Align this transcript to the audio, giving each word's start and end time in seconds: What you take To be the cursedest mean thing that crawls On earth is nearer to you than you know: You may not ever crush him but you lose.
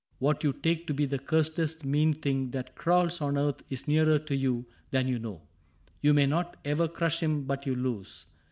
What 0.17 0.43
you 0.43 0.51
take 0.51 0.87
To 0.87 0.95
be 0.95 1.05
the 1.05 1.19
cursedest 1.19 1.85
mean 1.85 2.13
thing 2.15 2.49
that 2.49 2.73
crawls 2.75 3.21
On 3.21 3.37
earth 3.37 3.61
is 3.69 3.87
nearer 3.87 4.17
to 4.17 4.35
you 4.35 4.65
than 4.89 5.07
you 5.07 5.19
know: 5.19 5.43
You 6.01 6.15
may 6.15 6.25
not 6.25 6.57
ever 6.65 6.87
crush 6.87 7.19
him 7.21 7.43
but 7.43 7.67
you 7.67 7.75
lose. 7.75 8.25